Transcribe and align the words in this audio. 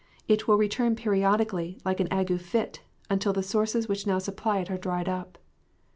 It 0.27 0.47
will 0.47 0.57
return 0.57 0.95
periodically, 0.95 1.77
like 1.85 1.99
an 1.99 2.07
ague 2.09 2.39
fit, 2.39 2.81
until 3.11 3.33
the 3.33 3.43
sources 3.43 3.87
which 3.87 4.07
now 4.07 4.17
supply 4.17 4.57
it 4.57 4.71
are 4.71 4.77
dried 4.79 5.07
up. 5.07 5.37